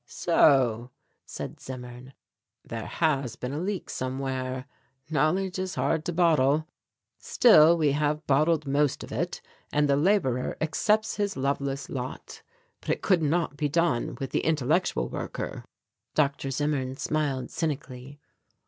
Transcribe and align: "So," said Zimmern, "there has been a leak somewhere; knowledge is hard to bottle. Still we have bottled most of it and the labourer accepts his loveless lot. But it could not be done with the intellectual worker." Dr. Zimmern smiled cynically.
"So," 0.07 0.89
said 1.27 1.59
Zimmern, 1.59 2.13
"there 2.65 2.87
has 2.87 3.35
been 3.35 3.53
a 3.53 3.59
leak 3.59 3.87
somewhere; 3.87 4.65
knowledge 5.11 5.59
is 5.59 5.75
hard 5.75 6.05
to 6.05 6.11
bottle. 6.11 6.67
Still 7.19 7.77
we 7.77 7.91
have 7.91 8.25
bottled 8.25 8.65
most 8.65 9.03
of 9.03 9.11
it 9.11 9.41
and 9.71 9.87
the 9.87 9.95
labourer 9.95 10.57
accepts 10.59 11.17
his 11.17 11.37
loveless 11.37 11.87
lot. 11.87 12.41
But 12.79 12.89
it 12.89 13.03
could 13.03 13.21
not 13.21 13.55
be 13.57 13.69
done 13.69 14.17
with 14.19 14.31
the 14.31 14.43
intellectual 14.43 15.07
worker." 15.07 15.63
Dr. 16.15 16.49
Zimmern 16.49 16.97
smiled 16.97 17.51
cynically. 17.51 18.19